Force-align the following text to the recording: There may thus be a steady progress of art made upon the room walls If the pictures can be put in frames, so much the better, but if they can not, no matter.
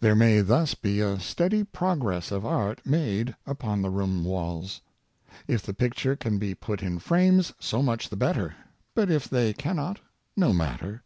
There 0.00 0.16
may 0.16 0.40
thus 0.40 0.74
be 0.74 0.98
a 1.00 1.20
steady 1.20 1.62
progress 1.62 2.32
of 2.32 2.44
art 2.44 2.84
made 2.84 3.36
upon 3.46 3.80
the 3.80 3.90
room 3.90 4.24
walls 4.24 4.80
If 5.46 5.62
the 5.62 5.72
pictures 5.72 6.16
can 6.18 6.36
be 6.36 6.52
put 6.56 6.82
in 6.82 6.98
frames, 6.98 7.52
so 7.60 7.80
much 7.80 8.08
the 8.08 8.16
better, 8.16 8.56
but 8.96 9.08
if 9.08 9.28
they 9.30 9.52
can 9.52 9.76
not, 9.76 10.00
no 10.36 10.52
matter. 10.52 11.04